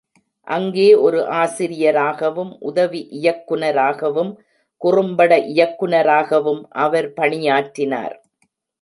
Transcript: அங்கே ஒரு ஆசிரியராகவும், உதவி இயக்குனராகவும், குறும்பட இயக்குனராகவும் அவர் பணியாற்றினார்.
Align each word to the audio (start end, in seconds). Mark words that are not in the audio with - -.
அங்கே 0.47 0.95
ஒரு 0.95 1.19
ஆசிரியராகவும், 1.31 2.57
உதவி 2.61 3.01
இயக்குனராகவும், 3.19 4.31
குறும்பட 4.81 5.31
இயக்குனராகவும் 5.53 6.61
அவர் 6.79 7.13
பணியாற்றினார். 7.13 8.15